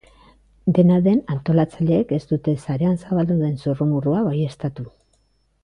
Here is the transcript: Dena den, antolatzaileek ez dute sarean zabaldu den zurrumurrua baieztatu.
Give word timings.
Dena 0.77 0.95
den, 1.07 1.19
antolatzaileek 1.35 2.13
ez 2.17 2.21
dute 2.33 2.55
sarean 2.63 2.97
zabaldu 3.03 3.39
den 3.45 3.55
zurrumurrua 3.67 4.25
baieztatu. 4.33 4.91